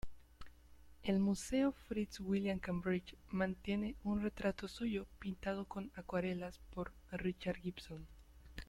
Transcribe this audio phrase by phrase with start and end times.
[1.03, 8.07] El Museo Fitzwilliam, Cambridge, mantiene un retrato suyo pintado con acuarelas por Richard Gibson.